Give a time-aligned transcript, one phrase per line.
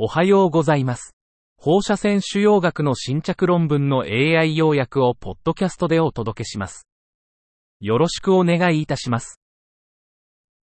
[0.00, 1.16] おはようございます。
[1.56, 6.86] 放射線腫瘍学の新着論文の AI 要約をポッドキャストでお届けします。
[7.80, 9.40] よろしくお願いいたします。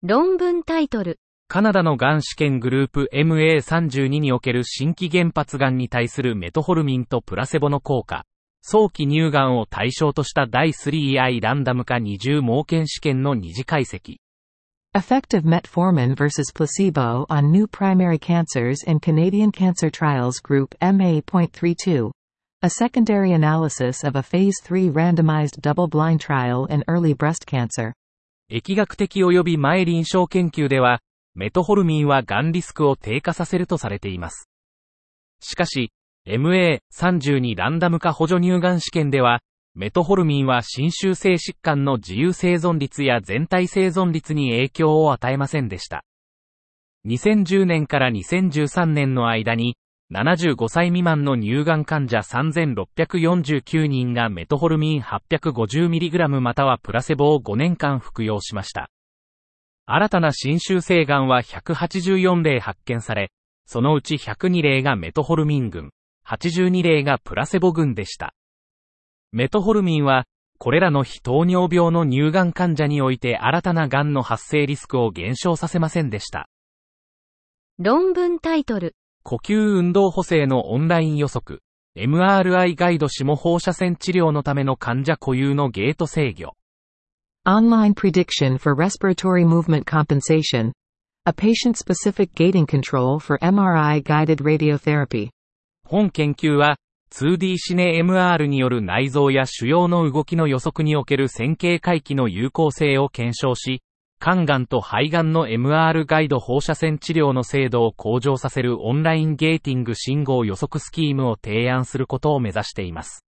[0.02, 1.18] 論文タイトル。
[1.48, 8.26] カナダのがん試験グループ MA32 における新規原発がんに対するメトホルミンとプラセボの効果。
[8.60, 14.16] 早期乳がんを対象とした第 3i ランダム化二重盲検試験の二次解析。
[14.97, 22.09] Effective metformin versus placebo on new primary cancers in Canadian Cancer Trials Group MA.32.
[22.63, 27.93] A secondary analysis of a Phase 3 randomized double-blind trial in early breast cancer.
[28.49, 30.99] 疫学的及び前臨床研究では、
[31.35, 34.49] メトホルミンはがんリスクを低下させるとされています。
[35.41, 35.91] しかし、
[36.27, 39.41] MA32 ランダム化補助乳がん試験では、
[39.74, 46.04] メトホルミンは侵襲性疾患の自由生存率や全体生存率に影響を与えませんでした。
[47.06, 49.76] 2010年から2013年の間に、
[50.12, 58.90] 75歳未満の乳がん患者3649人がメトホルミン 850mg またはプラセボを5年間服用しました。
[59.86, 63.30] 新たな侵襲性がんは184例発見され、
[63.64, 65.92] そのうち102例がメトホルミン群、
[66.28, 68.34] 82例がプラセボ群でした。
[69.32, 70.26] メトホルミンは、
[70.58, 76.48] これらの非糖尿病の乳がん患者において新たながんの発生リスクを減少させませんでした。
[77.78, 78.94] 論文タイトル。
[79.24, 81.62] 呼吸運動補正のオンライン予測、
[81.96, 86.54] MRI ガイド下放射線治療のための患者固有のゲート制御。
[87.46, 90.72] Online prediction for respiratory movement compensation.
[91.24, 95.30] A patient-specific gating control for MRI-guided radiotherapy.
[95.84, 96.76] 本研究は、
[97.12, 103.82] 2D シネ MR による内臓や腫瘍の動きの予測における線形回帰の有効性を検証し、
[104.18, 113.26] 肝がんと肺がんの MR ガイド放射線治療の精度を向上させるオンラインゲーティング信号予測スキームを提案することを目指しています。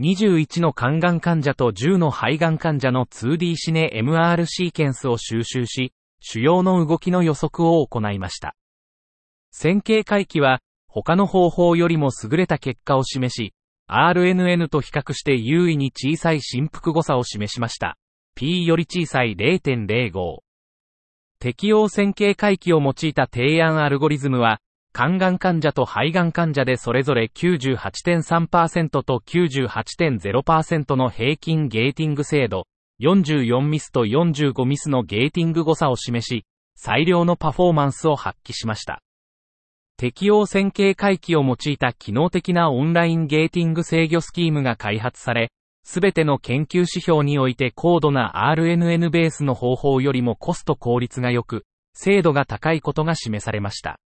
[0.00, 8.54] 21の肝がん患者と10の肺がん患者の 2D シネ MR シーケンスを収集し、腫瘍の動きの予測を行いました。
[9.50, 10.60] 線形回帰は、
[11.02, 13.54] 他の方法よりも優れた結果を示し、
[13.88, 17.96] RNN と比較して優位に小さい振幅誤差を示しました。
[18.34, 20.38] P より小さい0.05。
[21.40, 24.60] 適応線形回帰を用いた提案アルゴリズムは、
[24.92, 32.66] 肝がん患者と肺がん患者でそれぞれ98.3%と98.0%の平均ゲーティング精度、
[33.00, 36.44] 44ミスと45ミスのゲーティング誤差を示し、
[36.74, 39.00] 最良のパフォーマンスを発揮しました。
[39.98, 45.50] 適応線形回帰を用いた機能的なオンラインゲーティング制御スキームが開発され、
[45.82, 51.64] すべての研究指標において高度な RNN ベースの方法よりもコスト効率が良く、
[51.94, 53.98] 精度が高いことが示されました。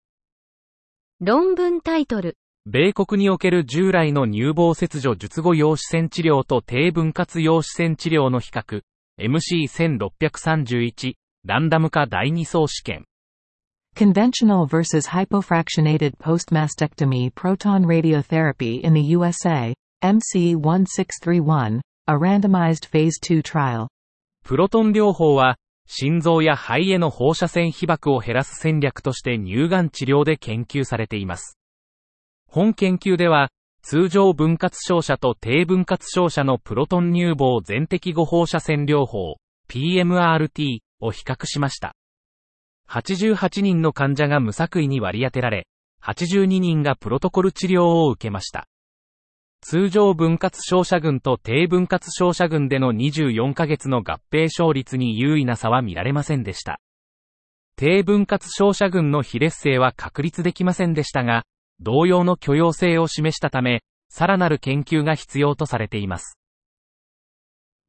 [1.20, 2.38] 論文タイトル。
[2.66, 8.84] 米国における従来の乳房切除術後陽子線治療と低分割陽子線治療の比較、
[9.20, 13.08] MC1631、ランダム化第2層試験。
[13.96, 19.74] Conventional versus hypofractionated post-mastectomy proton radiotherapy in the USA.
[20.04, 21.82] MC1631.
[22.08, 23.88] A randomized phase 2 trial.
[24.44, 31.60] プロトン療法は、心臓や肺への放射線被曝を減らす戦略として乳がん治療で研究されています。
[32.48, 33.50] 本研究では、
[33.84, 39.38] 通常分割照射と低分割照射のプロトン乳房全摘後放射線療法、
[39.70, 41.94] PMRT を比較しました。
[42.92, 45.66] 88人の患者が無作為に割り当てられ、
[46.04, 48.68] 82人がプロトコル治療を受けました。
[49.62, 56.82] 通常分割照射群と低分割照射群での24ヶ月の合併症率に優位な差は見られませんでした。
[57.78, 61.44] 低分割照射群の非劣性は確立できませんでしたが、
[61.80, 66.38] 同様の許容性を示したため、さらなる研究が必要とされています。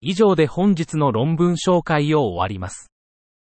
[0.01, 2.93] 以上で本日の論文紹介を終わります。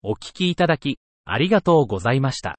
[0.04, 2.58] お聞きいただき、ありがとうございました。